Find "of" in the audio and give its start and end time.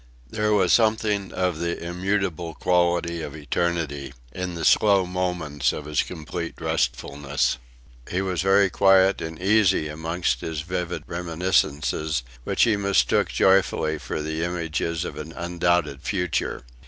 1.31-1.59, 3.21-3.35, 5.71-5.85, 15.05-15.17